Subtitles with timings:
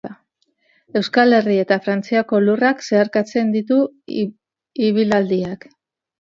[1.01, 3.79] Euskal Herri eta Frantziako lurrak zeharkatzen ditu
[4.89, 5.71] ibilaldiak.